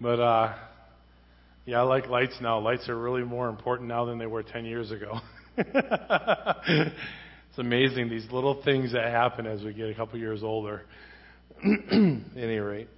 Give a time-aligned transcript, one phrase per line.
[0.00, 0.54] But uh,
[1.64, 2.58] yeah, I like lights now.
[2.58, 5.20] Lights are really more important now than they were 10 years ago.
[5.56, 6.92] it's
[7.58, 10.82] amazing these little things that happen as we get a couple years older.
[11.64, 12.88] any rate.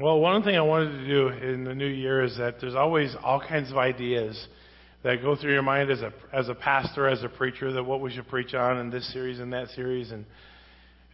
[0.00, 3.14] Well, one thing I wanted to do in the new year is that there's always
[3.22, 4.48] all kinds of ideas
[5.02, 8.00] that go through your mind as a as a pastor, as a preacher, that what
[8.00, 10.10] we should preach on in this series and that series.
[10.10, 10.24] And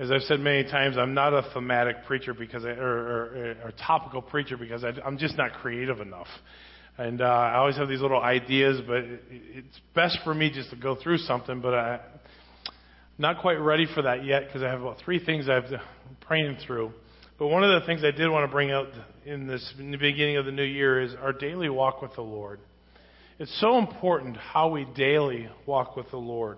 [0.01, 3.73] as I've said many times, I'm not a thematic preacher because I, or, or, or
[3.87, 6.27] topical preacher because I, I'm just not creative enough.
[6.96, 10.77] And uh, I always have these little ideas, but it's best for me just to
[10.77, 11.61] go through something.
[11.61, 12.00] But I'm
[13.18, 15.71] not quite ready for that yet because I have about three things I've
[16.22, 16.93] praying through.
[17.39, 18.89] But one of the things I did want to bring out
[19.27, 22.22] in this in the beginning of the new year is our daily walk with the
[22.22, 22.61] Lord.
[23.39, 26.57] It's so important how we daily walk with the Lord.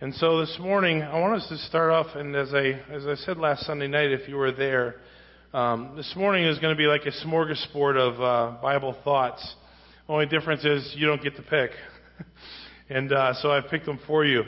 [0.00, 3.16] And so this morning, I want us to start off, and as I, as I
[3.16, 4.94] said last Sunday night, if you were there,
[5.52, 9.56] um, this morning is going to be like a smorgasbord of uh, Bible thoughts.
[10.08, 11.72] Only difference is you don't get to pick.
[12.88, 14.44] and uh, so I've picked them for you.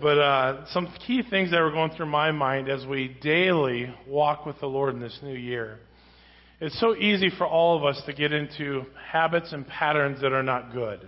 [0.00, 4.46] But uh, some key things that were going through my mind as we daily walk
[4.46, 5.80] with the Lord in this new year.
[6.60, 10.44] It's so easy for all of us to get into habits and patterns that are
[10.44, 11.00] not good.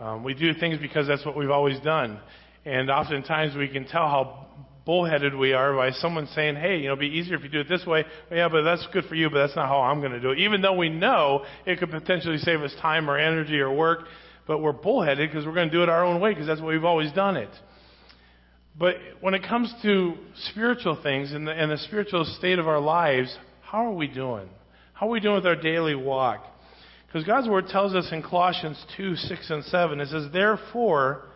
[0.00, 2.18] Um, we do things because that's what we've always done.
[2.64, 4.46] And oftentimes we can tell how
[4.84, 7.60] bullheaded we are by someone saying, hey, you know, it'd be easier if you do
[7.60, 8.04] it this way.
[8.30, 10.30] Well, yeah, but that's good for you, but that's not how I'm going to do
[10.30, 10.38] it.
[10.38, 14.06] Even though we know it could potentially save us time or energy or work,
[14.46, 16.68] but we're bullheaded because we're going to do it our own way because that's what
[16.68, 17.50] we've always done it.
[18.78, 20.14] But when it comes to
[20.50, 24.48] spiritual things and the, and the spiritual state of our lives, how are we doing?
[24.94, 26.46] How are we doing with our daily walk?
[27.06, 31.26] Because God's Word tells us in Colossians 2 6 and 7, it says, Therefore,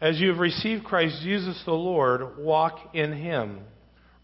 [0.00, 3.60] as you have received Christ Jesus the Lord, walk in Him,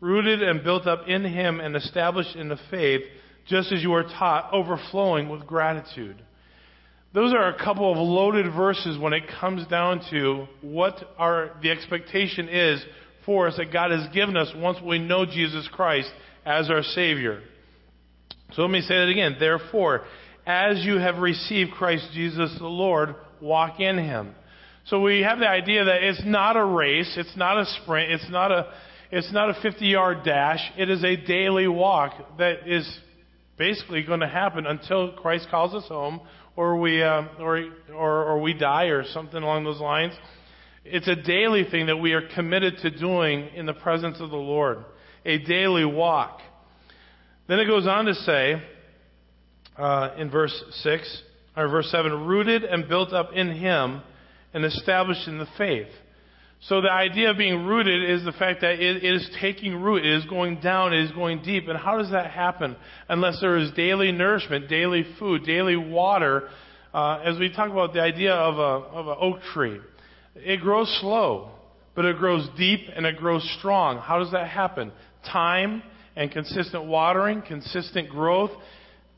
[0.00, 3.02] rooted and built up in Him and established in the faith,
[3.48, 6.22] just as you were taught, overflowing with gratitude.
[7.12, 11.70] Those are a couple of loaded verses when it comes down to what our, the
[11.70, 12.84] expectation is
[13.24, 16.10] for us that God has given us once we know Jesus Christ
[16.44, 17.42] as our Savior.
[18.52, 19.36] So let me say that again.
[19.38, 20.04] Therefore,
[20.46, 24.34] as you have received Christ Jesus the Lord, walk in him.
[24.86, 28.30] So we have the idea that it's not a race, it's not a sprint, it's
[28.30, 28.72] not a
[29.10, 30.60] it's not a 50 yard dash.
[30.76, 32.86] It is a daily walk that is
[33.56, 36.20] basically going to happen until Christ calls us home
[36.56, 40.12] or we uh, or, or or we die or something along those lines.
[40.84, 44.36] It's a daily thing that we are committed to doing in the presence of the
[44.36, 44.84] Lord.
[45.24, 46.40] A daily walk.
[47.48, 48.62] Then it goes on to say
[49.78, 51.22] uh, in verse 6,
[51.56, 54.02] or verse 7, rooted and built up in Him
[54.54, 55.88] and established in the faith.
[56.68, 60.14] So the idea of being rooted is the fact that it is taking root, it
[60.14, 61.68] is going down, it is going deep.
[61.68, 62.74] And how does that happen?
[63.08, 66.48] Unless there is daily nourishment, daily food, daily water.
[66.94, 69.78] Uh, as we talk about the idea of a of an oak tree,
[70.36, 71.50] it grows slow,
[71.94, 73.98] but it grows deep and it grows strong.
[73.98, 74.90] How does that happen?
[75.30, 75.82] Time
[76.16, 78.52] and consistent watering, consistent growth.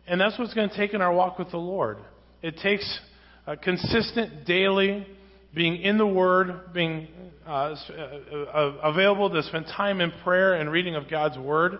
[0.08, 1.98] And that's what's going to take in our walk with the Lord.
[2.42, 3.00] It takes
[3.46, 5.06] a consistent daily
[5.56, 7.08] being in the Word, being
[7.46, 11.78] uh, uh, available to spend time in prayer and reading of God's Word.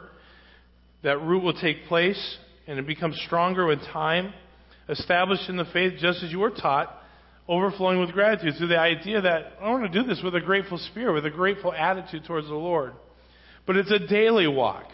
[1.02, 4.32] That root will take place and it becomes stronger with time,
[4.88, 6.90] established in the faith just as you were taught,
[7.48, 8.54] overflowing with gratitude.
[8.58, 11.30] So the idea that I want to do this with a grateful spirit, with a
[11.30, 12.94] grateful attitude towards the Lord.
[13.66, 14.86] But it's a daily walk.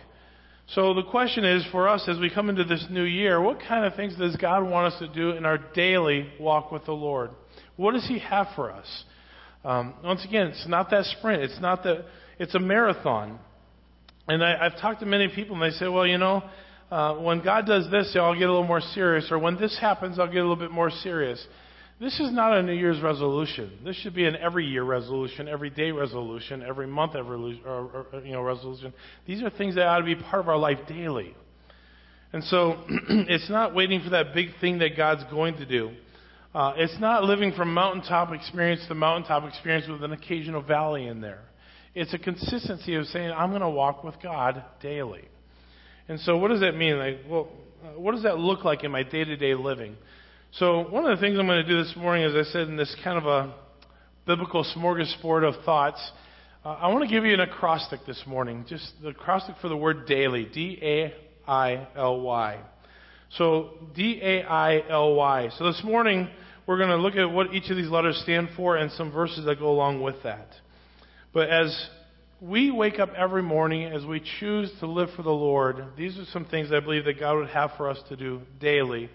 [0.75, 3.85] So the question is for us as we come into this new year, what kind
[3.85, 7.31] of things does God want us to do in our daily walk with the Lord?
[7.83, 9.05] What does He have for us?
[9.65, 11.43] Um, once again, it's not that sprint.
[11.43, 12.05] It's not the.
[12.39, 13.41] It's a marathon.
[14.29, 16.43] And I, I've talked to many people, and they say, "Well, you know,
[16.93, 20.21] uh, when God does this, I'll get a little more serious, or when this happens,
[20.21, 21.45] I'll get a little bit more serious."
[22.01, 23.79] This is not a New Year's resolution.
[23.85, 28.23] This should be an every year resolution, every day resolution, every month every, or, or,
[28.25, 28.93] you know, resolution.
[29.27, 31.37] These are things that ought to be part of our life daily.
[32.33, 35.93] And so it's not waiting for that big thing that God's going to do.
[36.55, 41.21] Uh, it's not living from mountaintop experience to mountaintop experience with an occasional valley in
[41.21, 41.41] there.
[41.95, 45.25] It's a consistency of saying, I'm going to walk with God daily.
[46.09, 46.99] And so what does that mean?
[46.99, 47.49] Like, well,
[47.83, 49.97] uh, what does that look like in my day to day living?
[50.53, 52.77] So, one of the things I'm going to do this morning, as I said, in
[52.77, 53.55] this kind of a
[54.27, 56.01] biblical smorgasbord of thoughts,
[56.65, 58.67] uh, I want to give you an acrostic this morning.
[58.69, 61.15] Just the acrostic for the word daily D A
[61.51, 62.61] I L Y.
[63.39, 65.49] So, D A I L Y.
[65.59, 66.29] So, this morning,
[66.67, 69.47] we're going to look at what each of these letters stand for and some verses
[69.47, 70.49] that go along with that.
[71.33, 71.89] But as
[72.43, 76.27] we wake up every morning as we choose to live for the Lord, these are
[76.33, 79.09] some things I believe that God would have for us to do daily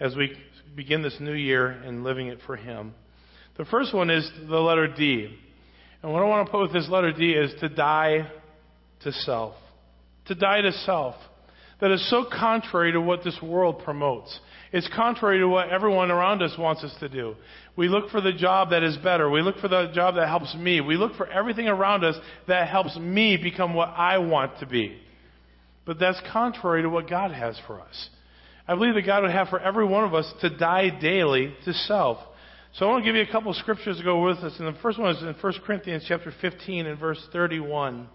[0.00, 0.32] as we
[0.74, 2.94] begin this new year and living it for Him.
[3.58, 5.36] The first one is the letter D.
[6.02, 8.30] And what I want to put with this letter D is to die
[9.02, 9.56] to self.
[10.26, 11.16] To die to self.
[11.80, 14.38] That is so contrary to what this world promotes.
[14.72, 17.36] It's contrary to what everyone around us wants us to do.
[17.76, 19.30] We look for the job that is better.
[19.30, 20.80] We look for the job that helps me.
[20.80, 22.16] We look for everything around us
[22.48, 24.98] that helps me become what I want to be.
[25.86, 28.08] But that's contrary to what God has for us.
[28.66, 31.72] I believe that God would have for every one of us to die daily to
[31.72, 32.18] self.
[32.74, 34.52] So I want to give you a couple of scriptures to go with us.
[34.58, 38.08] And the first one is in 1 Corinthians chapter 15 and verse 31.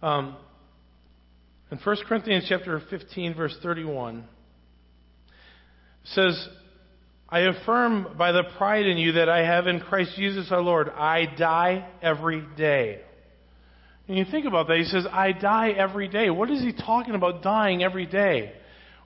[0.00, 0.36] Um,
[1.70, 4.24] in 1 Corinthians chapter 15, verse 31,
[6.04, 6.48] says,
[7.28, 10.88] I affirm by the pride in you that I have in Christ Jesus our Lord,
[10.88, 13.00] I die every day.
[14.06, 16.30] And you think about that, he says, I die every day.
[16.30, 18.54] What is he talking about dying every day?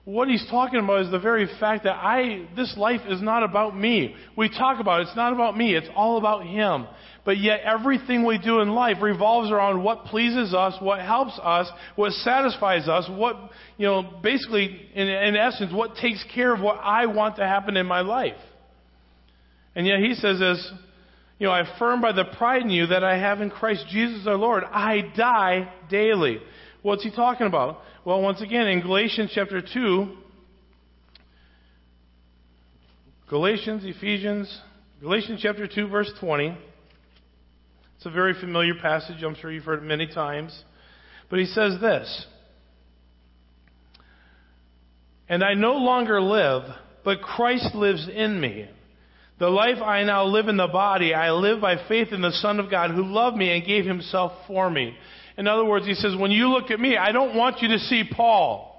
[0.05, 3.77] What he's talking about is the very fact that I, this life is not about
[3.77, 4.15] me.
[4.35, 6.87] We talk about it, it's not about me, it's all about him.
[7.23, 11.69] But yet everything we do in life revolves around what pleases us, what helps us,
[11.95, 13.37] what satisfies us, what,
[13.77, 17.77] you know, basically, in, in essence, what takes care of what I want to happen
[17.77, 18.35] in my life.
[19.73, 20.71] And yet he says this,
[21.39, 24.27] you know, I affirm by the pride in you that I have in Christ Jesus
[24.27, 24.65] our Lord.
[24.65, 26.39] I die daily.
[26.81, 27.79] What's he talking about?
[28.05, 30.09] Well, once again, in Galatians chapter 2,
[33.29, 34.59] Galatians, Ephesians,
[34.99, 36.49] Galatians chapter 2, verse 20.
[37.95, 39.23] It's a very familiar passage.
[39.23, 40.53] I'm sure you've heard it many times.
[41.29, 42.25] But he says this
[45.29, 46.63] And I no longer live,
[47.05, 48.67] but Christ lives in me.
[49.39, 52.59] The life I now live in the body, I live by faith in the Son
[52.59, 54.93] of God who loved me and gave himself for me.
[55.37, 57.79] In other words, he says, when you look at me, I don't want you to
[57.79, 58.69] see Paul.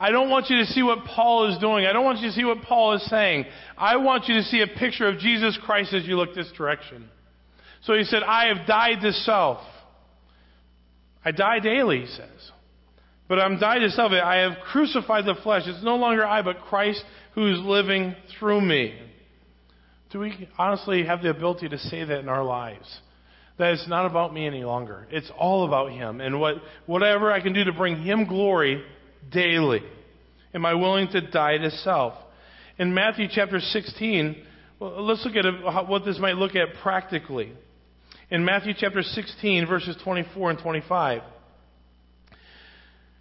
[0.00, 1.86] I don't want you to see what Paul is doing.
[1.86, 3.44] I don't want you to see what Paul is saying.
[3.78, 7.08] I want you to see a picture of Jesus Christ as you look this direction.
[7.82, 9.60] So he said, I have died to self.
[11.24, 12.50] I die daily, he says.
[13.28, 14.10] But I'm died to self.
[14.10, 15.62] I have crucified the flesh.
[15.66, 17.04] It's no longer I, but Christ
[17.34, 18.98] who is living through me.
[20.10, 23.00] Do we honestly have the ability to say that in our lives?
[23.58, 25.06] That it's not about me any longer.
[25.10, 26.20] It's all about Him.
[26.20, 26.56] And what,
[26.86, 28.82] whatever I can do to bring Him glory
[29.30, 29.82] daily.
[30.54, 32.14] Am I willing to die to self?
[32.78, 34.44] In Matthew chapter 16,
[34.80, 37.52] well, let's look at what this might look at practically
[38.32, 41.22] in Matthew chapter 16, verses 24 and 25.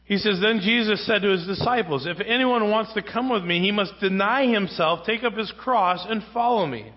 [0.06, 3.60] He says, Then Jesus said to his disciples, If anyone wants to come with me,
[3.60, 6.92] he must deny himself, take up his cross, and follow me.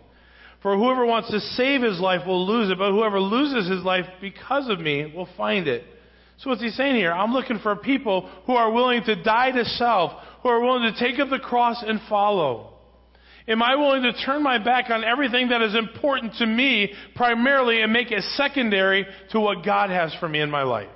[0.65, 4.07] For whoever wants to save his life will lose it, but whoever loses his life
[4.23, 5.85] because of me will find it.
[6.39, 7.13] So what's he saying here?
[7.13, 10.13] I'm looking for people who are willing to die to self,
[10.43, 12.73] who are willing to take up the cross and follow.
[13.47, 17.83] Am I willing to turn my back on everything that is important to me primarily
[17.83, 20.89] and make it secondary to what God has for me in my life?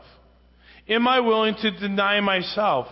[0.89, 2.87] Am I willing to deny myself?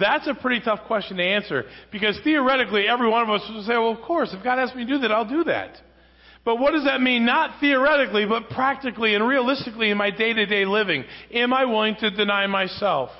[0.00, 3.74] That's a pretty tough question to answer because theoretically every one of us would say,
[3.74, 5.76] well, of course, if God asks me to do that, I'll do that.
[6.46, 7.26] But what does that mean?
[7.26, 11.04] Not theoretically, but practically and realistically in my day to day living.
[11.34, 13.10] Am I willing to deny myself?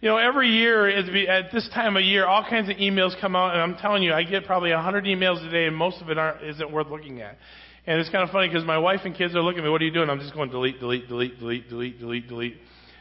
[0.00, 3.52] You know, every year at this time of year, all kinds of emails come out,
[3.52, 6.18] and I'm telling you, I get probably 100 emails a day, and most of it
[6.18, 7.38] aren't, isn't worth looking at.
[7.86, 9.80] And it's kind of funny because my wife and kids are looking at me, what
[9.80, 10.10] are you doing?
[10.10, 12.56] I'm just going delete, delete, delete, delete, delete, delete, delete.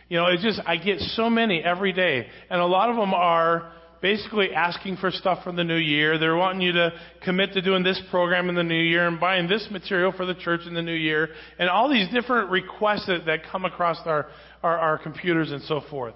[0.09, 2.27] You know, it's just, I get so many every day.
[2.49, 6.17] And a lot of them are basically asking for stuff for the new year.
[6.17, 6.91] They're wanting you to
[7.23, 10.35] commit to doing this program in the new year and buying this material for the
[10.35, 11.29] church in the new year.
[11.57, 14.27] And all these different requests that, that come across our,
[14.63, 16.15] our, our computers and so forth.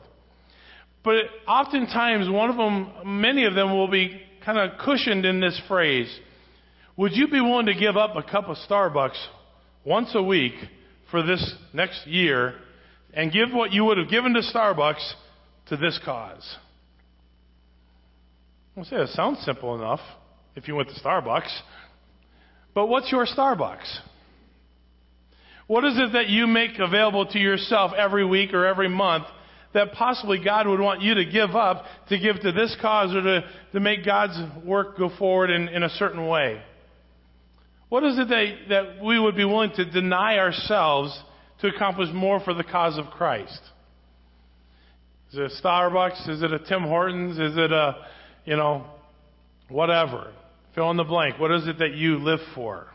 [1.04, 1.16] But
[1.48, 6.08] oftentimes, one of them, many of them will be kind of cushioned in this phrase.
[6.96, 9.18] Would you be willing to give up a cup of Starbucks
[9.84, 10.54] once a week
[11.12, 12.56] for this next year
[13.14, 15.14] and give what you would have given to Starbucks
[15.68, 16.58] to this cause?
[18.76, 20.00] I'll say it sounds simple enough
[20.56, 21.52] if you went to Starbucks.
[22.74, 24.00] But what's your Starbucks?
[25.68, 29.26] What is it that you make available to yourself every week or every month
[29.76, 33.22] that possibly God would want you to give up to give to this cause or
[33.22, 33.42] to,
[33.74, 36.60] to make God's work go forward in, in a certain way?
[37.90, 41.18] What is it that, that we would be willing to deny ourselves
[41.62, 43.62] to accomplish more for the cause of Christ?
[45.32, 46.28] Is it a Starbucks?
[46.28, 47.38] Is it a Tim Hortons?
[47.38, 47.96] Is it a,
[48.46, 48.86] you know,
[49.70, 50.34] whatever?
[50.76, 51.40] Fill in the blank.
[51.40, 52.88] What is it that you live for?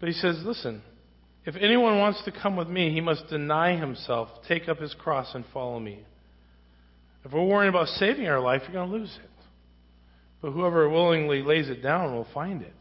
[0.00, 0.82] But he says, listen,
[1.44, 5.34] if anyone wants to come with me, he must deny himself, take up his cross,
[5.34, 6.00] and follow me.
[7.24, 9.30] If we're worrying about saving our life, you're going to lose it.
[10.40, 12.76] But whoever willingly lays it down will find it.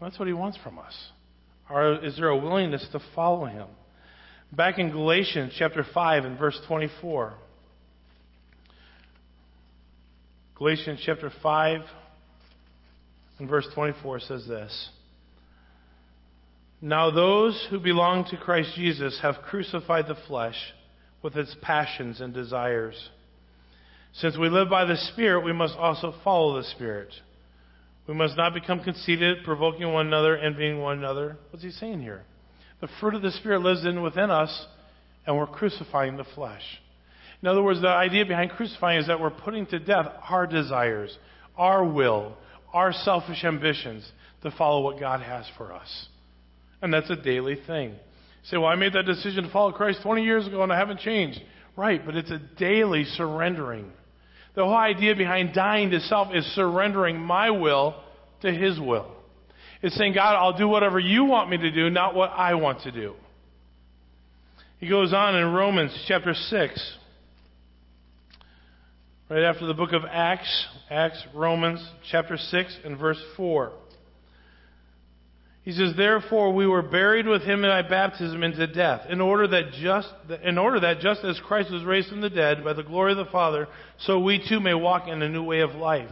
[0.00, 0.94] That's what he wants from us.
[1.68, 3.68] Or is there a willingness to follow him?
[4.52, 7.34] Back in Galatians chapter 5 and verse 24.
[10.58, 11.80] Galatians chapter 5
[13.38, 14.88] and verse 24 says this.
[16.82, 20.56] Now those who belong to Christ Jesus have crucified the flesh
[21.22, 22.96] with its passions and desires.
[24.14, 27.12] Since we live by the Spirit, we must also follow the Spirit.
[28.08, 31.36] We must not become conceited, provoking one another, envying one another.
[31.50, 32.24] What's he saying here?
[32.80, 34.66] The fruit of the Spirit lives in within us,
[35.24, 36.62] and we're crucifying the flesh.
[37.42, 41.16] In other words, the idea behind crucifying is that we're putting to death our desires,
[41.56, 42.36] our will,
[42.72, 44.10] our selfish ambitions
[44.42, 46.08] to follow what God has for us.
[46.82, 47.90] And that's a daily thing.
[47.90, 47.96] You
[48.44, 51.00] say, well, I made that decision to follow Christ 20 years ago and I haven't
[51.00, 51.40] changed.
[51.76, 53.92] Right, but it's a daily surrendering.
[54.56, 57.94] The whole idea behind dying to self is surrendering my will
[58.42, 59.14] to His will.
[59.80, 62.82] It's saying, God, I'll do whatever you want me to do, not what I want
[62.82, 63.14] to do.
[64.78, 66.97] He goes on in Romans chapter 6,
[69.28, 73.72] right after the book of Acts, Acts, Romans chapter 6 and verse 4.
[75.62, 79.72] He says, Therefore we were buried with him by baptism into death, in order that
[79.82, 80.08] just
[80.42, 83.18] in order that just as Christ was raised from the dead by the glory of
[83.18, 83.68] the Father,
[83.98, 86.10] so we too may walk in a new way of life.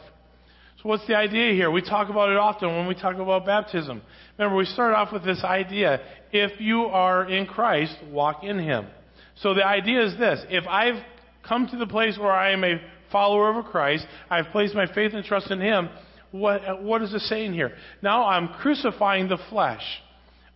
[0.83, 1.71] So what's the idea here?
[1.71, 4.03] We talk about it often when we talk about baptism.
[4.37, 6.01] Remember, we start off with this idea.
[6.33, 8.89] If you are in Christ, walk in him.
[9.37, 10.45] So the idea is this.
[10.51, 11.03] If I've
[11.49, 12.79] come to the place where I am a
[13.11, 15.89] follower of Christ, I've placed my faith and trust in him,
[16.33, 17.73] what, what is it saying here?
[18.03, 19.83] Now I'm crucifying the flesh.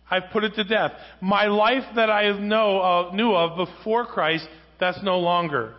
[0.09, 0.91] I've put it to death.
[1.21, 4.45] My life that I know, uh, knew of before Christ,
[4.79, 5.75] that's no longer.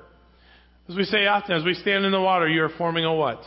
[0.88, 3.42] As we say often, as we stand in the water, you are forming a what?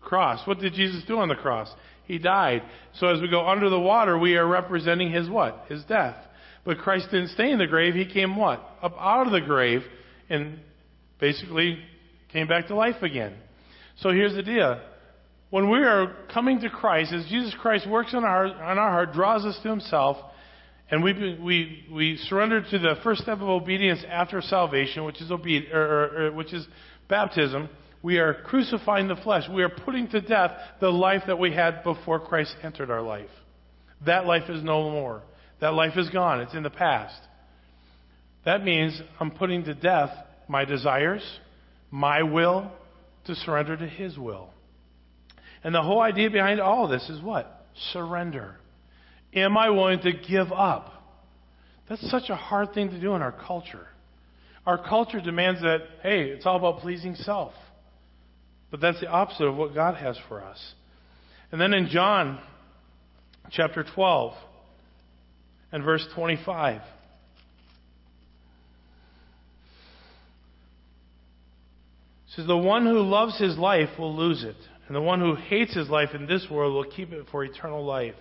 [0.00, 0.46] Cross.
[0.46, 1.70] What did Jesus do on the cross?
[2.06, 2.62] He died.
[2.94, 5.66] So as we go under the water, we are representing his what?
[5.68, 6.16] His death.
[6.64, 7.94] But Christ didn't stay in the grave.
[7.94, 8.60] He came what?
[8.82, 9.82] Up out of the grave
[10.28, 10.58] and
[11.20, 11.78] basically
[12.32, 13.34] came back to life again.
[13.98, 14.80] So here's the deal.
[15.50, 19.12] When we are coming to Christ, as Jesus Christ works on our, on our heart,
[19.12, 20.16] draws us to Himself,
[20.90, 25.30] and we, we, we surrender to the first step of obedience after salvation, which is,
[25.30, 26.66] obe- or, or, or, which is
[27.08, 27.68] baptism,
[28.02, 29.44] we are crucifying the flesh.
[29.52, 33.28] We are putting to death the life that we had before Christ entered our life.
[34.06, 35.22] That life is no more.
[35.60, 36.40] That life is gone.
[36.40, 37.20] It's in the past.
[38.44, 40.10] That means I'm putting to death
[40.48, 41.22] my desires,
[41.90, 42.70] my will,
[43.26, 44.50] to surrender to His will.
[45.62, 47.66] And the whole idea behind all this is what?
[47.92, 48.56] Surrender.
[49.34, 50.92] Am I willing to give up?
[51.88, 53.86] That's such a hard thing to do in our culture.
[54.66, 57.52] Our culture demands that, hey, it's all about pleasing self.
[58.70, 60.58] But that's the opposite of what God has for us.
[61.50, 62.38] And then in John
[63.50, 64.34] chapter 12
[65.72, 66.80] and verse 25.
[72.40, 74.56] Says, The one who loves his life will lose it,
[74.86, 77.84] and the one who hates his life in this world will keep it for eternal
[77.84, 78.14] life.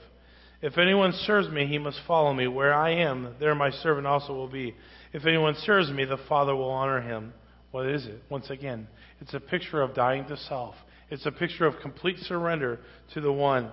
[0.62, 2.48] If anyone serves me, he must follow me.
[2.48, 4.76] Where I am, there my servant also will be.
[5.14, 7.34] If anyone serves me, the Father will honor him.
[7.72, 8.22] What is it?
[8.30, 8.88] Once again,
[9.22, 10.76] it's a picture of dying to self.
[11.10, 12.80] It's a picture of complete surrender
[13.14, 13.72] to the one.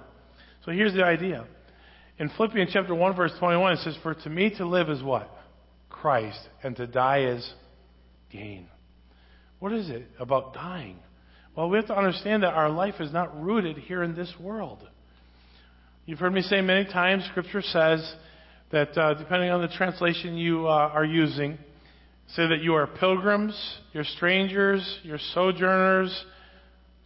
[0.64, 1.46] So here's the idea.
[2.18, 5.30] In Philippians chapter 1 verse 21 it says, For to me to live is what?
[5.90, 6.40] Christ.
[6.62, 7.52] And to die is
[8.30, 8.68] gain.
[9.58, 10.98] What is it about dying?
[11.56, 14.86] Well, we have to understand that our life is not rooted here in this world.
[16.04, 18.14] You've heard me say many times, Scripture says
[18.70, 21.56] that uh, depending on the translation you uh, are using,
[22.34, 23.58] say that you are pilgrims,
[23.92, 26.24] you're strangers, you're sojourners.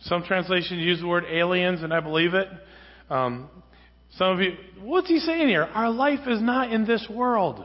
[0.00, 2.48] Some translations use the word aliens, and I believe it.
[3.08, 3.48] Um,
[4.16, 5.64] some of you, what's he saying here?
[5.64, 7.64] Our life is not in this world.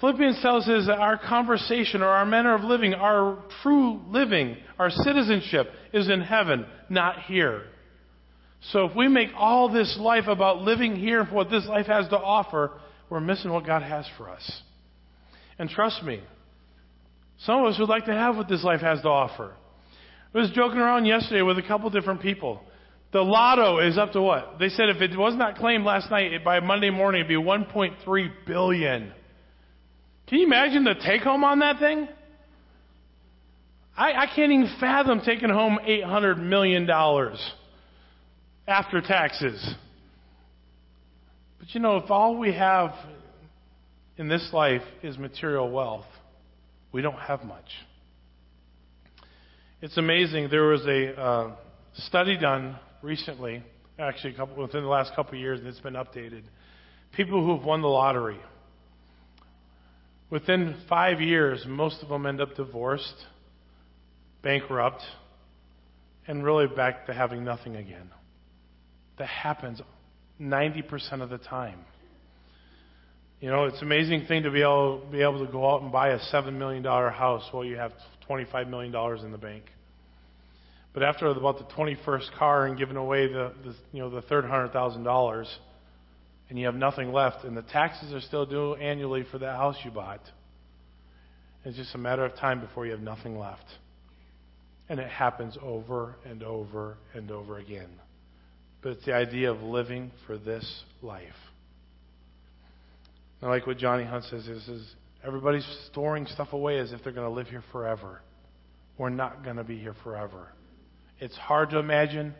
[0.00, 4.90] Philippians tells us that our conversation or our manner of living, our true living, our
[4.90, 7.64] citizenship is in heaven, not here.
[8.70, 12.08] So if we make all this life about living here for what this life has
[12.08, 12.72] to offer,
[13.10, 14.62] we're missing what God has for us.
[15.58, 16.20] And trust me,
[17.40, 19.54] some of us would like to have what this life has to offer.
[20.34, 22.60] I was joking around yesterday with a couple different people.
[23.12, 24.58] The lotto is up to what?
[24.58, 28.28] They said if it was not claimed last night, by Monday morning it'd be 1.3
[28.46, 29.12] billion.
[30.28, 32.06] Can you imagine the take home on that thing?
[33.96, 36.88] I, I can't even fathom taking home $800 million
[38.66, 39.74] after taxes.
[41.58, 42.92] But you know, if all we have
[44.18, 46.06] in this life is material wealth,
[46.92, 47.66] we don't have much.
[49.80, 50.48] It's amazing.
[50.50, 51.56] There was a uh,
[51.94, 53.62] study done recently,
[53.98, 56.42] actually couple, within the last couple of years, and it's been updated.
[57.16, 58.38] People who have won the lottery.
[60.30, 63.14] Within five years, most of them end up divorced,
[64.42, 65.02] bankrupt,
[66.26, 68.10] and really back to having nothing again.
[69.18, 69.80] That happens
[70.40, 71.80] 90% of the time.
[73.40, 75.90] You know, it's an amazing thing to be able, be able to go out and
[75.90, 77.92] buy a $7 million house while you have
[78.28, 78.94] $25 million
[79.24, 79.64] in the bank.
[80.92, 84.44] But after about the 21st car and giving away the, the you know, the third
[84.44, 85.46] $100,000,
[86.48, 89.76] and you have nothing left, and the taxes are still due annually for that house
[89.84, 90.22] you bought,
[91.64, 93.64] it's just a matter of time before you have nothing left.
[94.88, 97.90] And it happens over and over and over again.
[98.80, 101.24] But it's the idea of living for this life.
[103.42, 107.28] I like what Johnny Hunt says is everybody's storing stuff away as if they're going
[107.28, 108.20] to live here forever.
[108.96, 110.48] We're not going to be here forever.
[111.20, 112.34] It's hard to imagine,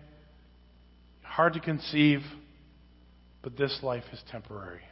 [1.23, 2.21] hard to conceive,
[3.49, 4.83] but this life is temporary.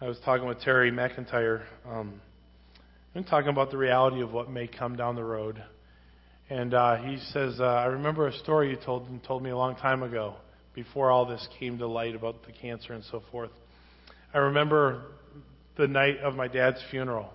[0.00, 1.64] I was talking with Terry McIntyre.
[1.86, 2.18] Um,
[3.14, 5.62] I'm talking about the reality of what may come down the road.
[6.48, 9.76] And uh, he says, uh, I remember a story you told, told me a long
[9.76, 10.36] time ago,
[10.74, 13.50] before all this came to light about the cancer and so forth.
[14.32, 15.02] I remember
[15.76, 17.28] the night of my dad's funeral.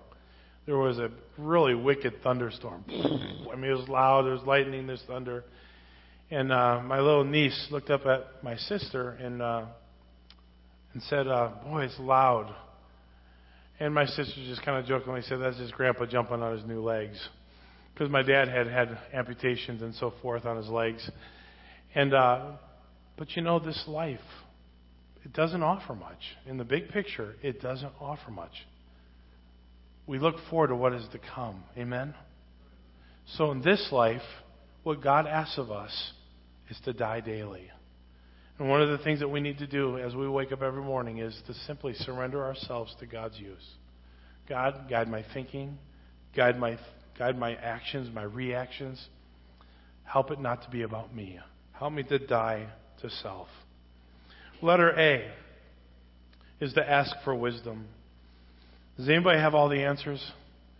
[0.66, 2.84] There was a really wicked thunderstorm.
[2.88, 4.22] I mean, it was loud.
[4.22, 4.88] There was lightning.
[4.88, 5.44] There's thunder.
[6.30, 9.64] And uh, my little niece looked up at my sister and uh,
[10.92, 12.54] and said, uh, "Boy, it's loud."
[13.80, 16.82] And my sister just kind of jokingly said, "That's just Grandpa jumping on his new
[16.82, 17.18] legs,"
[17.92, 21.10] because my dad had had amputations and so forth on his legs.
[21.94, 22.52] And uh,
[23.16, 24.20] but you know, this life
[25.24, 26.18] it doesn't offer much.
[26.46, 28.52] In the big picture, it doesn't offer much.
[30.06, 31.62] We look forward to what is to come.
[31.76, 32.14] Amen?
[33.36, 34.22] So in this life,
[34.82, 36.12] what God asks of us
[36.70, 37.68] is to die daily.
[38.58, 40.82] And one of the things that we need to do as we wake up every
[40.82, 43.66] morning is to simply surrender ourselves to God's use.
[44.48, 45.78] God, guide my thinking,
[46.36, 46.78] guide my,
[47.18, 49.02] guide my actions, my reactions.
[50.04, 51.38] Help it not to be about me.
[51.72, 52.66] Help me to die
[53.00, 53.48] to self.
[54.60, 55.30] Letter A
[56.60, 57.86] is to ask for wisdom.
[58.96, 60.22] Does anybody have all the answers?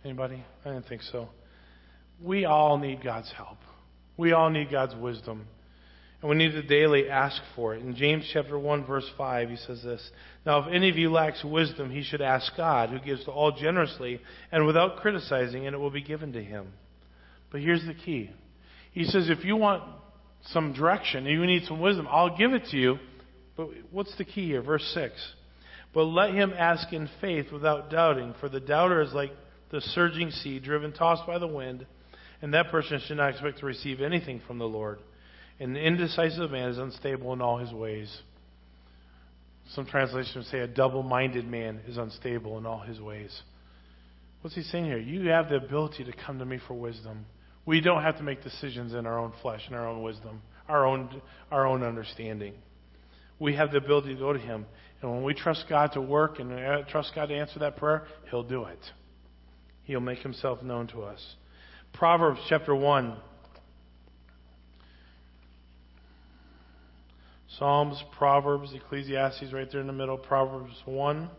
[0.05, 0.43] Anybody?
[0.63, 1.29] I didn't think so.
[2.21, 3.57] We all need God's help.
[4.17, 5.47] We all need God's wisdom.
[6.21, 7.81] And we need to daily ask for it.
[7.81, 10.11] In James chapter 1 verse 5, he says this,
[10.45, 13.51] Now if any of you lacks wisdom, he should ask God, who gives to all
[13.51, 16.73] generously and without criticizing, and it will be given to him.
[17.51, 18.29] But here's the key.
[18.91, 19.83] He says, if you want
[20.49, 22.99] some direction, if you need some wisdom, I'll give it to you,
[23.57, 24.61] but what's the key here?
[24.61, 25.13] Verse 6.
[25.93, 29.31] But let him ask in faith without doubting, for the doubter is like
[29.71, 31.85] the surging sea, driven, tossed by the wind,
[32.41, 34.99] and that person should not expect to receive anything from the Lord.
[35.61, 38.15] The indecisive man is unstable in all his ways.
[39.73, 43.41] Some translations say a double minded man is unstable in all his ways.
[44.41, 44.97] What's he saying here?
[44.97, 47.25] You have the ability to come to me for wisdom.
[47.65, 50.85] We don't have to make decisions in our own flesh and our own wisdom, our
[50.85, 51.21] own,
[51.51, 52.55] our own understanding
[53.41, 54.67] we have the ability to go to Him.
[55.01, 58.03] And when we trust God to work and uh, trust God to answer that prayer,
[58.29, 58.79] He'll do it.
[59.83, 61.19] He'll make Himself known to us.
[61.91, 63.17] Proverbs chapter 1.
[67.61, 70.17] Psalms, Proverbs, Ecclesiastes right there in the middle.
[70.17, 71.29] Proverbs 1,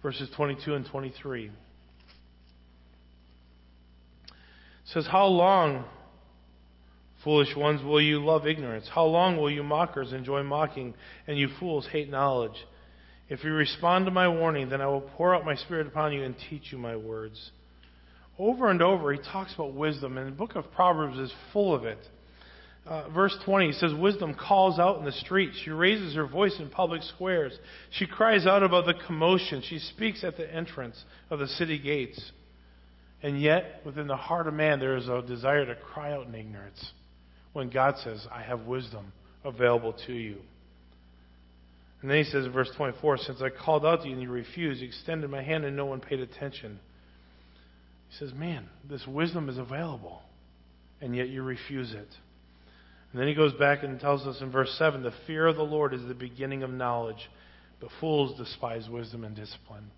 [0.00, 1.46] verses 22 and 23.
[1.46, 1.52] It
[4.84, 5.86] says, How long
[7.24, 8.88] Foolish ones, will you love ignorance?
[8.94, 10.94] How long will you mockers enjoy mocking,
[11.26, 12.64] and you fools hate knowledge?
[13.28, 16.22] If you respond to my warning, then I will pour out my spirit upon you
[16.22, 17.50] and teach you my words.
[18.38, 21.84] Over and over, he talks about wisdom, and the book of Proverbs is full of
[21.84, 21.98] it.
[22.86, 25.56] Uh, verse 20 he says, Wisdom calls out in the streets.
[25.64, 27.56] She raises her voice in public squares.
[27.92, 29.62] She cries out about the commotion.
[29.68, 32.32] She speaks at the entrance of the city gates.
[33.22, 36.34] And yet, within the heart of man, there is a desire to cry out in
[36.34, 36.92] ignorance
[37.52, 39.12] when God says, I have wisdom
[39.44, 40.36] available to you.
[42.00, 44.30] And then he says in verse 24, Since I called out to you and you
[44.30, 46.80] refused, you extended my hand and no one paid attention.
[48.08, 50.22] He says, Man, this wisdom is available,
[51.02, 52.08] and yet you refuse it.
[53.12, 55.62] And then he goes back and tells us in verse 7 the fear of the
[55.62, 57.28] Lord is the beginning of knowledge,
[57.80, 59.90] but fools despise wisdom and discipline.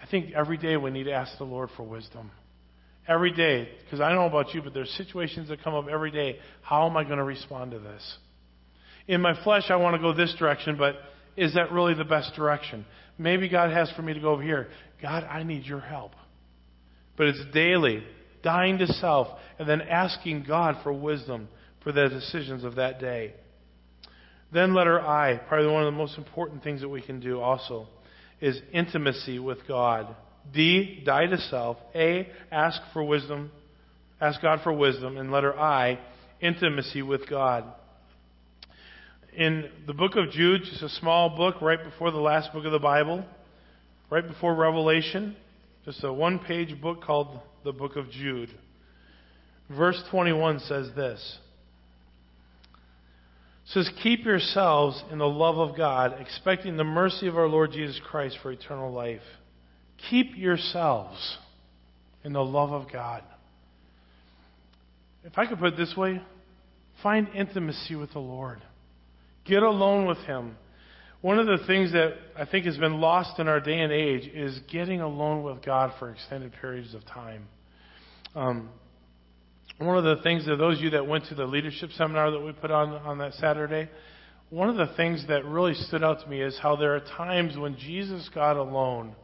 [0.00, 2.30] I think every day we need to ask the Lord for wisdom
[3.08, 6.10] every day, because I don't know about you, but there's situations that come up every
[6.10, 6.38] day.
[6.62, 8.16] How am I going to respond to this?
[9.08, 10.96] In my flesh, I want to go this direction, but
[11.36, 12.84] is that really the best direction?
[13.18, 14.68] Maybe God has for me to go over here.
[15.00, 16.12] God, I need your help.
[17.16, 18.04] But it's daily,
[18.42, 21.48] dying to self, and then asking God for wisdom
[21.82, 23.34] for the decisions of that day.
[24.52, 27.88] Then letter I, probably one of the most important things that we can do also,
[28.40, 30.14] is intimacy with God.
[30.52, 31.78] D, die to self.
[31.94, 33.50] A, ask for wisdom.
[34.20, 35.16] Ask God for wisdom.
[35.16, 35.98] And letter I,
[36.40, 37.64] intimacy with God.
[39.34, 42.72] In the book of Jude, just a small book right before the last book of
[42.72, 43.24] the Bible,
[44.10, 45.34] right before Revelation,
[45.86, 48.50] just a one page book called the book of Jude.
[49.70, 51.38] Verse 21 says this
[53.72, 58.00] says, Keep yourselves in the love of God, expecting the mercy of our Lord Jesus
[58.04, 59.22] Christ for eternal life.
[60.10, 61.38] Keep yourselves
[62.24, 63.22] in the love of God.
[65.24, 66.20] If I could put it this way,
[67.02, 68.60] find intimacy with the Lord.
[69.44, 70.56] Get alone with Him.
[71.20, 74.28] One of the things that I think has been lost in our day and age
[74.34, 77.46] is getting alone with God for extended periods of time.
[78.34, 78.70] Um,
[79.78, 82.40] one of the things that those of you that went to the leadership seminar that
[82.40, 83.88] we put on on that Saturday,
[84.50, 87.56] one of the things that really stood out to me is how there are times
[87.56, 89.14] when Jesus got alone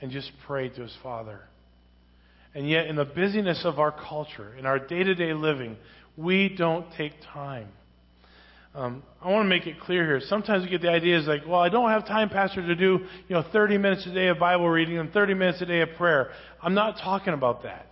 [0.00, 1.40] and just prayed to his Father.
[2.54, 5.76] And yet, in the busyness of our culture, in our day to day living,
[6.16, 7.68] we don't take time.
[8.74, 10.20] Um, I want to make it clear here.
[10.28, 13.06] Sometimes we get the idea is like, well, I don't have time, Pastor, to do
[13.28, 15.90] you know 30 minutes a day of Bible reading and 30 minutes a day of
[15.96, 16.30] prayer.
[16.60, 17.86] I'm not talking about that.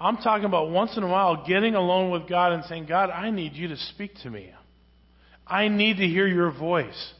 [0.00, 3.30] I'm talking about once in a while getting alone with God and saying, God, I
[3.30, 4.52] need you to speak to me.
[5.46, 7.12] I need to hear your voice.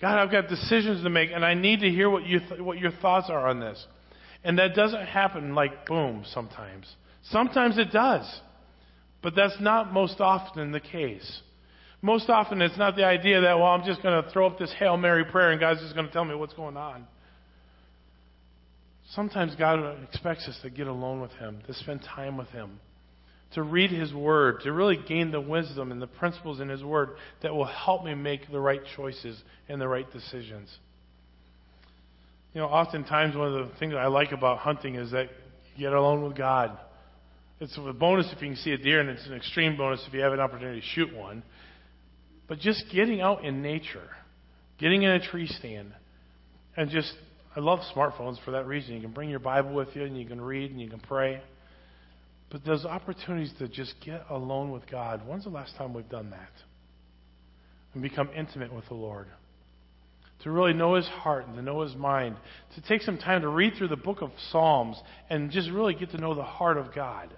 [0.00, 2.78] God, I've got decisions to make, and I need to hear what, you th- what
[2.78, 3.86] your thoughts are on this.
[4.44, 6.86] And that doesn't happen like boom sometimes.
[7.24, 8.40] Sometimes it does.
[9.22, 11.42] But that's not most often the case.
[12.02, 14.72] Most often it's not the idea that, well, I'm just going to throw up this
[14.78, 17.06] Hail Mary prayer and God's just going to tell me what's going on.
[19.14, 22.78] Sometimes God expects us to get alone with Him, to spend time with Him,
[23.54, 27.10] to read His Word, to really gain the wisdom and the principles in His Word
[27.42, 30.72] that will help me make the right choices and the right decisions.
[32.54, 35.28] You know, oftentimes one of the things I like about hunting is that
[35.76, 36.78] you get alone with God.
[37.60, 40.14] It's a bonus if you can see a deer, and it's an extreme bonus if
[40.14, 41.42] you have an opportunity to shoot one.
[42.48, 44.08] But just getting out in nature,
[44.78, 45.92] getting in a tree stand,
[46.76, 47.12] and just
[47.56, 48.94] I love smartphones for that reason.
[48.94, 51.42] You can bring your Bible with you and you can read and you can pray.
[52.50, 56.30] But those opportunities to just get alone with God, when's the last time we've done
[56.30, 56.52] that?
[57.92, 59.26] And become intimate with the Lord.
[60.44, 62.36] To really know His heart and to know His mind.
[62.76, 64.96] To take some time to read through the book of Psalms
[65.28, 67.34] and just really get to know the heart of God.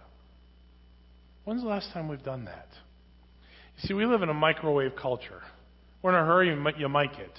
[1.45, 2.69] When's the last time we've done that?
[3.79, 5.41] You see, we live in a microwave culture.
[6.03, 6.49] We're in a hurry,
[6.79, 7.33] you might get.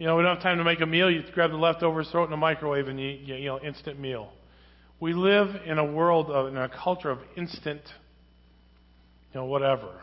[0.00, 1.10] You know, we don't have time to make a meal.
[1.10, 4.32] You grab the leftovers, throw it in the microwave, and you, you know, instant meal.
[4.98, 7.82] We live in a world of, in a culture of instant,
[9.34, 10.00] you know, whatever.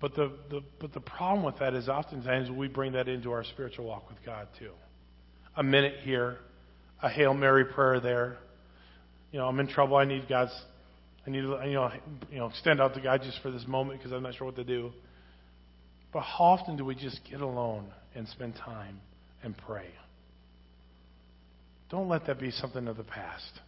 [0.00, 3.44] But the, the, but the problem with that is oftentimes we bring that into our
[3.44, 4.72] spiritual walk with God too.
[5.56, 6.38] A minute here,
[7.00, 8.38] a Hail Mary prayer there.
[9.30, 9.96] You know, I'm in trouble.
[9.96, 10.52] I need God's.
[11.24, 11.92] I need to, you know,
[12.28, 14.56] you know, extend out to God just for this moment because I'm not sure what
[14.56, 14.92] to do.
[16.14, 19.00] But how often do we just get alone and spend time
[19.42, 19.88] and pray?
[21.90, 23.60] Don't let that be something of the past.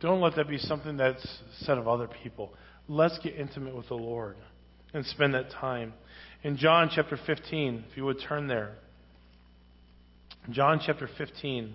[0.00, 1.24] Don't let that be something that's
[1.60, 2.52] said of other people.
[2.88, 4.36] Let's get intimate with the Lord
[4.94, 5.94] and spend that time.
[6.42, 8.74] In John chapter 15, if you would turn there.
[10.50, 11.72] John chapter 15.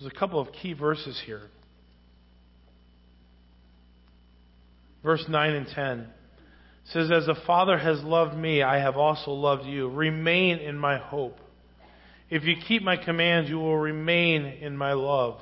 [0.00, 1.42] There's a couple of key verses here.
[5.04, 6.08] Verse 9 and 10
[6.92, 9.88] says, As the Father has loved me, I have also loved you.
[9.88, 11.38] Remain in my hope.
[12.30, 15.40] If you keep my commands, you will remain in my love,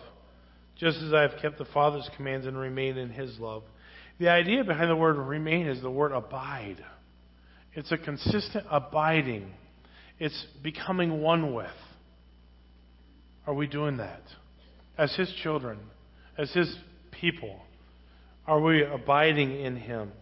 [0.77, 3.63] just as I have kept the Father's commands and remain in his love.
[4.19, 6.85] The idea behind the word remain is the word abide.
[7.75, 9.51] It's a consistent abiding,
[10.19, 11.67] it's becoming one with.
[13.47, 14.23] Are we doing that?
[14.97, 15.79] As his children,
[16.39, 16.77] as his
[17.11, 17.61] people,
[18.47, 20.13] are we abiding in him?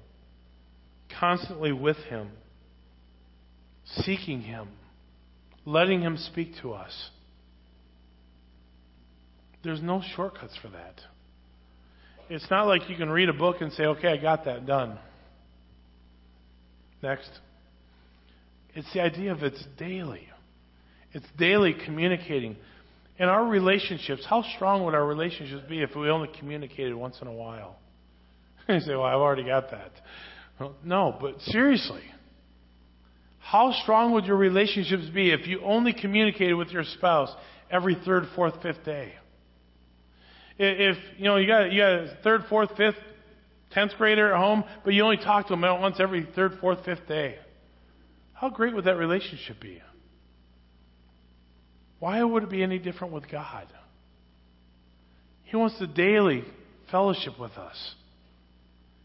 [1.19, 2.31] Constantly with Him,
[4.03, 4.69] seeking Him,
[5.65, 7.11] letting Him speak to us.
[9.63, 11.01] There's no shortcuts for that.
[12.29, 14.99] It's not like you can read a book and say, okay, I got that done.
[17.03, 17.31] Next.
[18.75, 20.29] It's the idea of it's daily.
[21.13, 22.57] It's daily communicating.
[23.19, 27.27] In our relationships, how strong would our relationships be if we only communicated once in
[27.27, 27.77] a while?
[28.69, 29.91] you say, well, I've already got that.
[30.85, 32.03] No, but seriously.
[33.39, 37.31] How strong would your relationships be if you only communicated with your spouse
[37.71, 39.15] every third, fourth, fifth day?
[40.59, 42.97] If you know you got you got a third, fourth, fifth,
[43.73, 47.09] tenth grader at home, but you only talk to them once every third, fourth, fifth
[47.09, 47.39] day,
[48.35, 49.81] how great would that relationship be?
[51.99, 53.67] Why would it be any different with God?
[55.45, 56.45] He wants to daily
[56.91, 57.95] fellowship with us.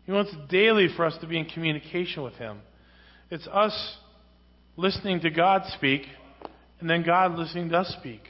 [0.06, 2.60] He wants daily for us to be in communication with Him.
[3.32, 3.98] It's us
[4.78, 6.04] listening to God speak,
[6.80, 8.22] and then God listening to us speak.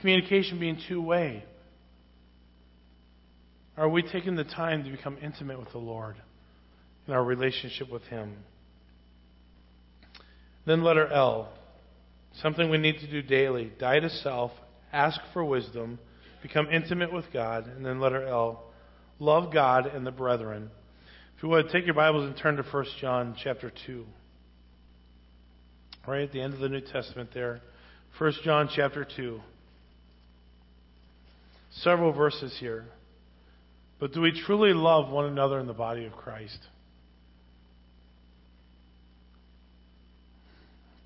[0.00, 1.44] Communication being two way.
[3.76, 6.16] Are we taking the time to become intimate with the Lord
[7.06, 8.36] in our relationship with Him?
[10.66, 11.48] Then, letter L.
[12.40, 14.52] Something we need to do daily die to self,
[14.92, 15.98] ask for wisdom,
[16.42, 18.64] become intimate with God, and then letter L.
[19.18, 20.70] Love God and the brethren.
[21.42, 24.04] You would, take your Bibles and turn to 1 John chapter 2.
[26.06, 27.60] Right at the end of the New Testament there.
[28.16, 29.40] 1 John chapter 2.
[31.80, 32.84] Several verses here.
[33.98, 36.58] But do we truly love one another in the body of Christ?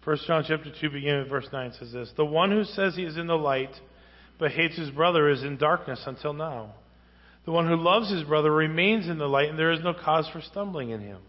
[0.04, 3.04] 1 John chapter 2, beginning with verse 9, says this The one who says he
[3.04, 3.74] is in the light,
[4.38, 6.74] but hates his brother, is in darkness until now.
[7.46, 10.28] The one who loves his brother remains in the light, and there is no cause
[10.32, 11.20] for stumbling in him.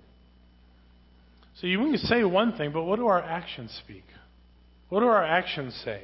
[1.62, 4.04] So you can say one thing, but what do our actions speak?
[4.90, 6.02] What do our actions say?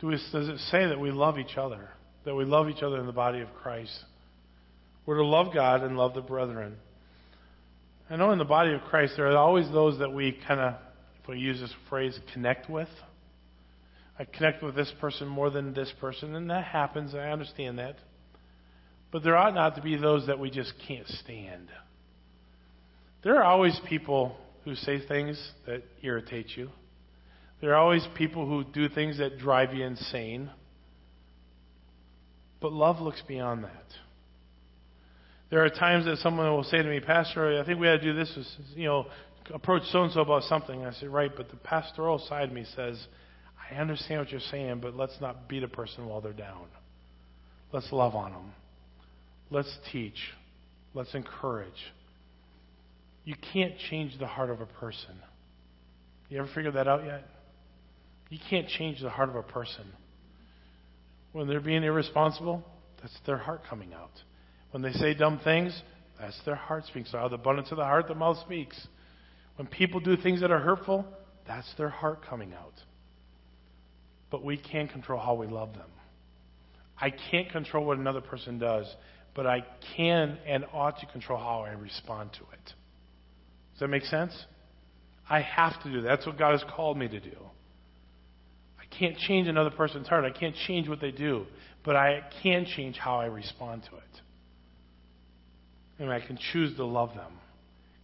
[0.00, 1.88] Do we, does it say that we love each other?
[2.24, 3.96] That we love each other in the body of Christ?
[5.06, 6.76] We're to love God and love the brethren.
[8.08, 10.74] I know in the body of Christ there are always those that we kind of,
[11.22, 12.88] if we use this phrase, connect with.
[14.20, 17.14] I connect with this person more than this person, and that happens.
[17.14, 17.96] I understand that.
[19.10, 21.68] But there ought not to be those that we just can't stand.
[23.24, 26.68] There are always people who say things that irritate you.
[27.62, 30.50] There are always people who do things that drive you insane.
[32.60, 33.86] But love looks beyond that.
[35.48, 38.02] There are times that someone will say to me, Pastor, I think we ought to
[38.02, 38.38] do this,
[38.74, 39.06] you know,
[39.54, 40.84] approach so and so about something.
[40.84, 43.02] I say, right, but the pastoral side of me says,
[43.70, 46.66] I understand what you're saying, but let's not beat a person while they're down.
[47.72, 48.52] Let's love on them.
[49.50, 50.18] Let's teach.
[50.94, 51.68] Let's encourage.
[53.24, 55.16] You can't change the heart of a person.
[56.28, 57.24] You ever figured that out yet?
[58.28, 59.84] You can't change the heart of a person.
[61.32, 62.64] When they're being irresponsible,
[63.00, 64.10] that's their heart coming out.
[64.72, 65.80] When they say dumb things,
[66.18, 67.06] that's their heart speaking.
[67.10, 68.76] So out of the abundance of the heart, the mouth speaks.
[69.56, 71.04] When people do things that are hurtful,
[71.46, 72.74] that's their heart coming out.
[74.30, 75.90] But we can't control how we love them.
[77.00, 78.86] I can't control what another person does,
[79.34, 79.64] but I
[79.96, 82.64] can and ought to control how I respond to it.
[82.64, 84.32] Does that make sense?
[85.28, 86.08] I have to do that.
[86.08, 87.36] That's what God has called me to do.
[88.78, 90.24] I can't change another person's heart.
[90.24, 91.46] I can't change what they do,
[91.84, 94.02] but I can change how I respond to it.
[95.98, 97.32] And I can choose to love them.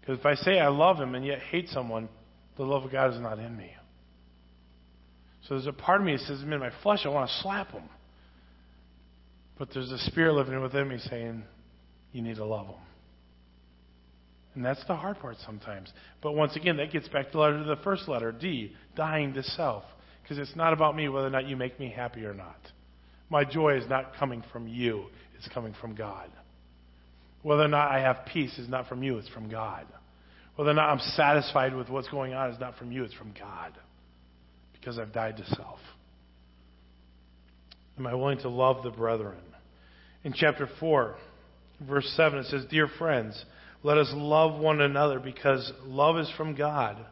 [0.00, 2.08] Because if I say I love him and yet hate someone,
[2.56, 3.72] the love of God is not in me.
[5.48, 7.70] So there's a part of me that says, in my flesh, I want to slap
[7.70, 7.84] him.
[9.58, 11.44] But there's a spirit living within me saying,
[12.12, 12.80] you need to love him.
[14.54, 15.92] And that's the hard part sometimes.
[16.22, 19.42] But once again, that gets back to the, letter, the first letter, D, dying to
[19.42, 19.84] self.
[20.22, 22.58] Because it's not about me whether or not you make me happy or not.
[23.30, 25.06] My joy is not coming from you,
[25.36, 26.30] it's coming from God.
[27.42, 29.86] Whether or not I have peace is not from you, it's from God.
[30.56, 33.32] Whether or not I'm satisfied with what's going on is not from you, it's from
[33.38, 33.72] God.
[34.86, 35.80] Because I've died to self.
[37.98, 39.40] Am I willing to love the brethren?
[40.22, 41.16] In chapter 4,
[41.80, 43.44] verse 7, it says, Dear friends,
[43.82, 47.04] let us love one another because love is from God.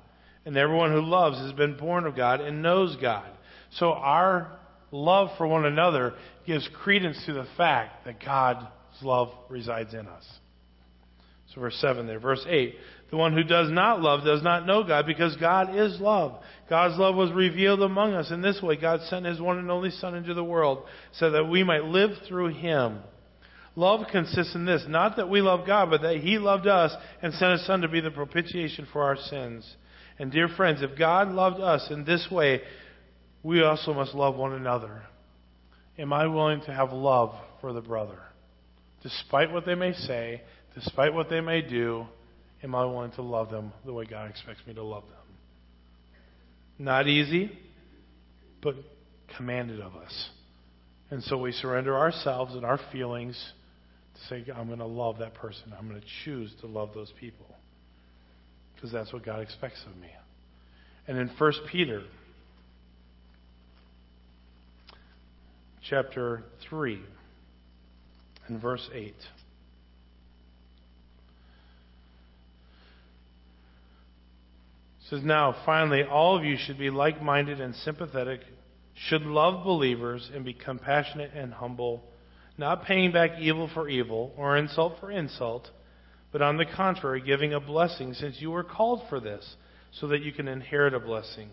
[0.46, 3.28] And everyone who loves has been born of God and knows God.
[3.72, 4.56] So our
[4.92, 6.14] love for one another
[6.46, 8.66] gives credence to the fact that God's
[9.02, 10.24] love resides in us.
[11.52, 12.20] So, verse 7 there.
[12.20, 12.76] Verse 8
[13.10, 16.42] The one who does not love does not know God because God is love.
[16.68, 18.30] God's love was revealed among us.
[18.30, 21.44] In this way, God sent his one and only Son into the world so that
[21.44, 23.00] we might live through him.
[23.76, 27.32] Love consists in this not that we love God, but that He loved us and
[27.34, 29.68] sent His Son to be the propitiation for our sins.
[30.18, 32.60] And, dear friends, if God loved us in this way,
[33.42, 35.02] we also must love one another.
[35.98, 38.18] Am I willing to have love for the brother?
[39.02, 40.42] Despite what they may say,
[40.74, 42.06] despite what they may do,
[42.64, 45.36] am I willing to love them the way God expects me to love them?
[46.78, 47.56] Not easy,
[48.62, 48.74] but
[49.36, 50.30] commanded of us.
[51.10, 53.52] And so we surrender ourselves and our feelings
[54.14, 55.72] To say, I'm going to love that person.
[55.78, 57.46] I'm going to choose to love those people.
[58.74, 60.08] Because that's what God expects of me.
[61.06, 62.02] And in 1 Peter
[65.88, 67.00] chapter 3
[68.48, 69.14] and verse 8.
[75.14, 78.40] Says, Now, finally, all of you should be like minded and sympathetic,
[78.94, 82.04] should love believers, and be compassionate and humble,
[82.56, 85.68] not paying back evil for evil or insult for insult,
[86.32, 89.56] but on the contrary, giving a blessing, since you were called for this,
[89.92, 91.50] so that you can inherit a blessing.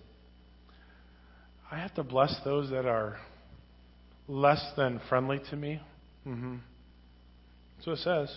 [1.72, 3.18] I have to bless those that are
[4.28, 5.80] less than friendly to me.
[6.28, 6.56] Mm-hmm.
[7.84, 8.36] What it says.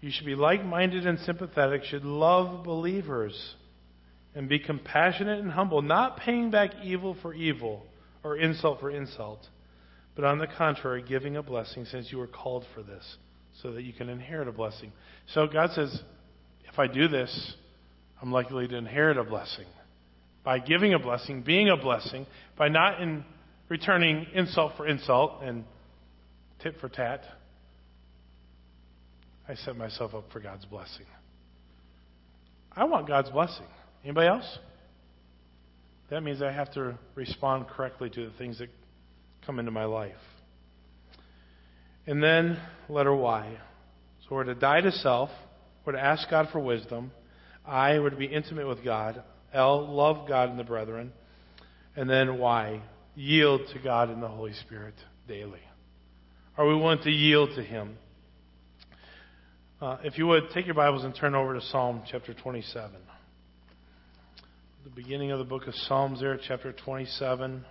[0.00, 3.54] You should be like minded and sympathetic, should love believers,
[4.34, 7.84] and be compassionate and humble, not paying back evil for evil
[8.22, 9.48] or insult for insult,
[10.14, 13.16] but on the contrary, giving a blessing since you were called for this,
[13.62, 14.92] so that you can inherit a blessing.
[15.34, 16.02] So God says,
[16.70, 17.54] if I do this,
[18.20, 19.66] I'm likely to inherit a blessing.
[20.44, 23.24] By giving a blessing, being a blessing, by not in
[23.68, 25.64] returning insult for insult and
[26.60, 27.24] tit for tat
[29.48, 31.06] I set myself up for God's blessing.
[32.70, 33.66] I want God's blessing.
[34.04, 34.58] Anybody else?
[36.10, 38.68] That means I have to respond correctly to the things that
[39.46, 40.12] come into my life.
[42.06, 43.58] And then, letter Y.
[44.22, 45.30] So we're to die to self.
[45.84, 47.10] We're to ask God for wisdom.
[47.66, 49.22] I, we're to be intimate with God.
[49.52, 51.12] L, love God and the brethren.
[51.96, 52.82] And then Y,
[53.14, 54.94] yield to God and the Holy Spirit
[55.26, 55.60] daily.
[56.56, 57.96] Are we willing to yield to Him?
[59.80, 62.96] Uh, if you would, take your Bibles and turn over to Psalm chapter 27.
[64.82, 67.64] The beginning of the book of Psalms there, chapter 27.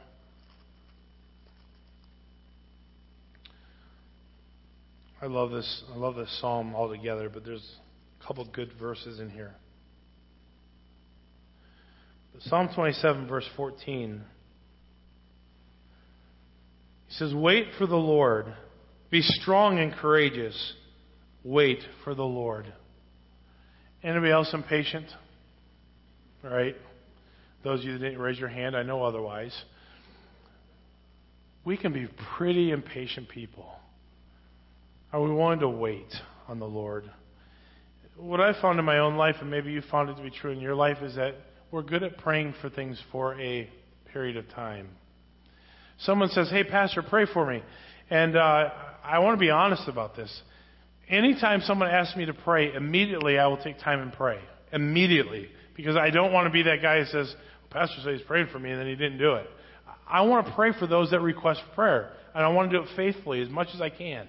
[5.22, 5.84] I love this.
[5.94, 7.76] I love this psalm altogether, but there's
[8.22, 9.54] a couple good verses in here.
[12.40, 14.22] Psalm 27, verse 14.
[17.08, 18.46] He says, Wait for the Lord.
[19.10, 20.74] Be strong and courageous
[21.48, 22.72] wait for the Lord.
[24.04, 25.08] Anybody else impatient?
[26.44, 26.76] All right.
[27.64, 29.56] Those of you that didn't raise your hand, I know otherwise.
[31.64, 32.08] We can be
[32.38, 33.68] pretty impatient people.
[35.12, 36.14] Are we willing to wait
[36.48, 37.10] on the Lord?
[38.18, 40.52] What I found in my own life, and maybe you found it to be true
[40.52, 41.36] in your life, is that
[41.72, 43.70] we're good at praying for things for a
[44.12, 44.90] period of time.
[46.00, 47.64] Someone says, Hey, Pastor, pray for me.
[48.10, 48.70] And uh,
[49.04, 50.42] I want to be honest about this.
[51.10, 54.40] Anytime someone asks me to pray, immediately I will take time and pray.
[54.74, 55.50] Immediately.
[55.76, 57.34] Because I don't want to be that guy who says,
[57.70, 59.48] Pastor says he's praying for me and then he didn't do it.
[60.08, 62.12] I want to pray for those that request prayer.
[62.36, 64.28] And I want to do it faithfully as much as I can.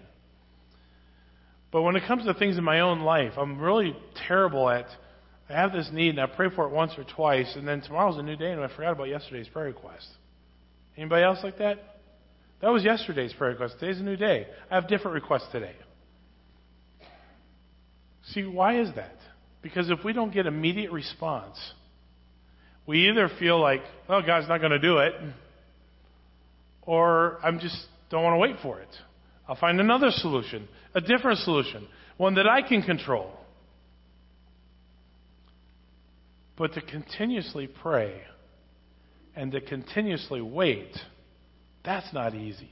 [1.70, 3.94] But when it comes to things in my own life, I'm really
[4.26, 4.86] terrible at
[5.48, 8.18] I have this need and I pray for it once or twice, and then tomorrow's
[8.18, 10.06] a new day and I forgot about yesterday's prayer request.
[10.96, 12.00] Anybody else like that?
[12.60, 13.76] That was yesterday's prayer request.
[13.78, 14.46] Today's a new day.
[14.70, 15.74] I have different requests today.
[18.32, 19.16] See, why is that?
[19.62, 21.58] Because if we don't get immediate response,
[22.86, 25.14] we either feel like, oh, God's not going to do it,
[26.82, 27.76] or I'm just
[28.10, 28.88] don't want to wait for it.
[29.46, 31.86] I'll find another solution, a different solution,
[32.16, 33.32] one that I can control.
[36.56, 38.20] But to continuously pray
[39.36, 40.96] and to continuously wait,
[41.84, 42.70] that's not easy.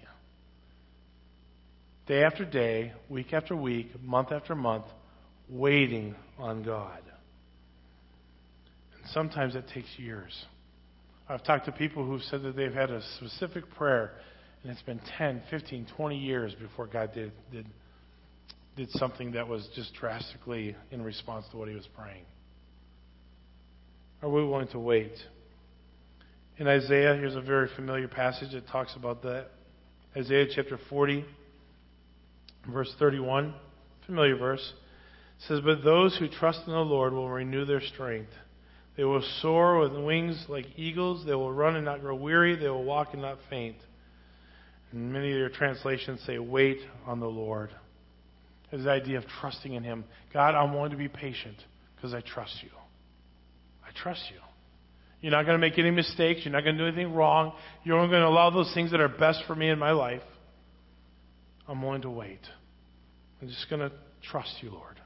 [2.07, 4.85] Day after day, week after week, month after month,
[5.49, 7.03] waiting on God.
[8.97, 10.33] And sometimes it takes years.
[11.29, 14.13] I've talked to people who've said that they've had a specific prayer,
[14.63, 17.67] and it's been 10, 15, 20 years before God did, did,
[18.77, 22.25] did something that was just drastically in response to what he was praying.
[24.23, 25.13] Are we willing to wait?
[26.59, 29.49] In Isaiah, here's a very familiar passage that talks about that.
[30.17, 31.25] Isaiah chapter 40,
[32.73, 33.55] verse 31.
[34.07, 34.73] Familiar verse.
[35.39, 38.31] It says, But those who trust in the Lord will renew their strength.
[38.97, 41.27] They will soar with wings like eagles.
[41.27, 42.57] They will run and not grow weary.
[42.57, 43.77] They will walk and not faint.
[44.93, 47.71] And many of your translations say, Wait on the Lord.
[48.73, 50.05] It's the idea of trusting in Him.
[50.33, 51.57] God, I'm willing to be patient
[51.95, 52.71] because I trust you.
[53.87, 54.41] I trust you.
[55.21, 56.41] You're not going to make any mistakes.
[56.45, 57.53] You're not going to do anything wrong.
[57.85, 60.23] You're only going to allow those things that are best for me in my life.
[61.69, 62.41] I'm willing to wait.
[63.41, 63.93] I'm just going to
[64.31, 65.01] trust you, Lord.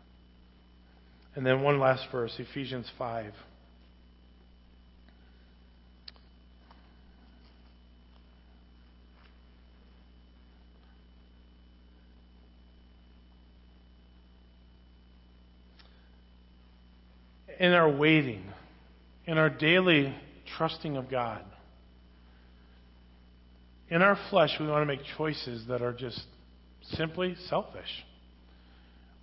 [1.41, 3.33] And then one last verse, Ephesians 5.
[17.59, 18.45] In our waiting,
[19.25, 20.15] in our daily
[20.59, 21.43] trusting of God,
[23.89, 26.23] in our flesh, we want to make choices that are just
[26.83, 28.05] simply selfish.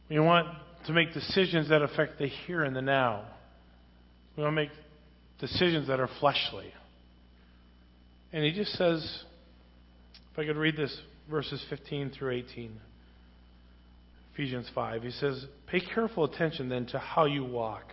[0.09, 0.47] We want
[0.87, 3.25] to make decisions that affect the here and the now.
[4.35, 4.69] We to make
[5.39, 6.73] decisions that are fleshly.
[8.33, 9.23] And he just says,
[10.31, 10.95] if I could read this,
[11.29, 12.79] verses 15 through 18.
[14.33, 15.03] Ephesians 5.
[15.03, 17.85] He says, Pay careful attention then to how you walk,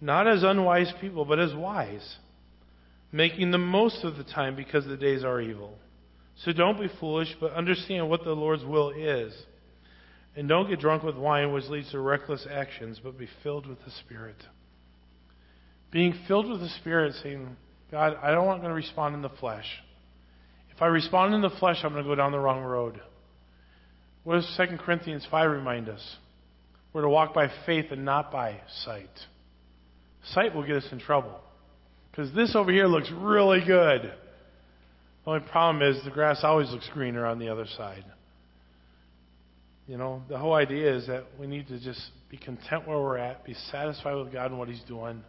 [0.00, 2.16] not as unwise people, but as wise,
[3.12, 5.74] making the most of the time because the days are evil.
[6.44, 9.34] So don't be foolish, but understand what the Lord's will is.
[10.36, 13.78] And don't get drunk with wine, which leads to reckless actions, but be filled with
[13.84, 14.36] the Spirit.
[15.90, 17.56] Being filled with the Spirit, saying,
[17.90, 19.64] God, I don't want to respond in the flesh.
[20.74, 23.00] If I respond in the flesh, I'm going to go down the wrong road.
[24.24, 26.16] What does 2 Corinthians 5 remind us?
[26.92, 29.08] We're to walk by faith and not by sight.
[30.32, 31.40] Sight will get us in trouble.
[32.10, 34.02] Because this over here looks really good.
[35.24, 38.04] The only problem is the grass always looks greener on the other side.
[39.86, 43.18] You know, the whole idea is that we need to just be content where we're
[43.18, 45.22] at, be satisfied with God and what He's doing.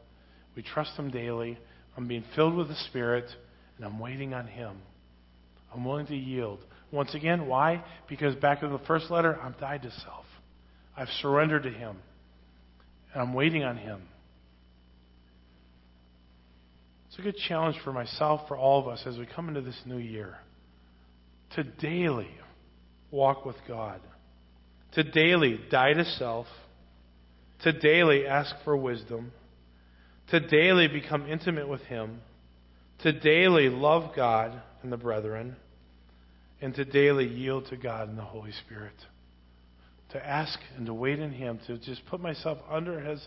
[0.56, 1.60] We trust Him daily.
[1.96, 3.26] I'm being filled with the Spirit,
[3.78, 4.78] and I'm waiting on Him.
[5.74, 6.60] I'm willing to yield.
[6.92, 7.84] Once again, why?
[8.10, 10.26] Because back in the first letter, I'm died to self.
[10.96, 11.98] I've surrendered to Him,
[13.14, 14.02] and I'm waiting on Him.
[17.10, 19.80] It's a good challenge for myself, for all of us, as we come into this
[19.86, 20.38] new year,
[21.56, 22.32] to daily
[23.12, 24.02] walk with God
[24.94, 26.48] to daily die to self,
[27.64, 29.32] to daily ask for wisdom,
[30.30, 32.22] to daily become intimate with Him,
[33.00, 35.56] to daily love God and the brethren,
[36.62, 38.96] and to daily yield to God and the Holy Spirit.
[40.12, 43.26] To ask and to wait in Him, to just put myself under His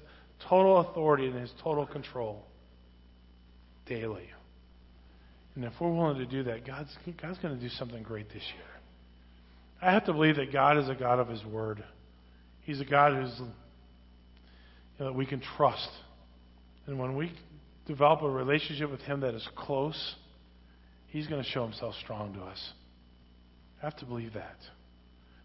[0.48, 2.44] total authority and His total control
[3.86, 4.28] daily.
[5.54, 6.90] And if we're willing to do that, God's,
[7.20, 8.79] God's going to do something great this year.
[9.82, 11.82] I have to believe that God is a God of His Word.
[12.62, 13.46] He's a God who's you
[14.98, 15.88] know, that we can trust.
[16.86, 17.32] And when we
[17.86, 20.14] develop a relationship with Him that is close,
[21.08, 22.72] He's going to show Himself strong to us.
[23.82, 24.58] I have to believe that.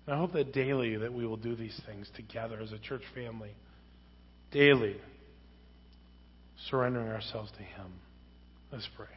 [0.05, 3.01] And I hope that daily that we will do these things together as a church
[3.13, 3.55] family.
[4.51, 4.97] Daily.
[6.69, 7.87] Surrendering ourselves to Him.
[8.71, 9.07] Let's pray.